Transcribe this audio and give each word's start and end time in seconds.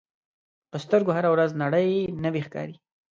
په 0.69 0.77
سترګو 0.83 1.11
هره 1.17 1.29
ورځ 1.33 1.51
نړۍ 1.63 1.89
نوې 2.23 2.41
ښکاري 2.47 2.75